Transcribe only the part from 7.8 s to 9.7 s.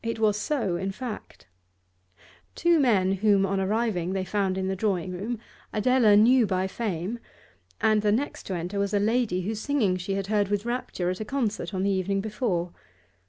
and the next to enter was a lady whose